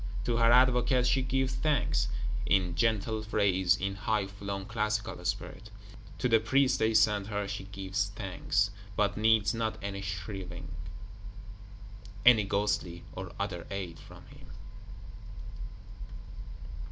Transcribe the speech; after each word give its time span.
To 0.23 0.37
her 0.37 0.51
Advocate 0.51 1.05
she 1.05 1.21
gives 1.21 1.53
thanks; 1.53 2.07
in 2.47 2.73
gentle 2.73 3.21
phrase, 3.21 3.77
in 3.77 3.93
high 3.93 4.25
flown 4.25 4.65
classical 4.65 5.23
spirit. 5.25 5.69
To 6.17 6.27
the 6.27 6.39
Priest 6.39 6.79
they 6.79 6.95
send 6.95 7.27
her 7.27 7.47
she 7.47 7.65
gives 7.65 8.09
thanks; 8.15 8.71
but 8.95 9.15
needs 9.15 9.53
not 9.53 9.77
any 9.79 10.01
shriving, 10.01 10.69
any 12.25 12.45
ghostly 12.45 13.03
or 13.13 13.31
other 13.39 13.67
aid 13.69 13.99
from 13.99 14.25
him. 14.25 14.47